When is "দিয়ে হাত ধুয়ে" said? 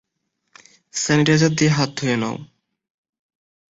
1.57-2.15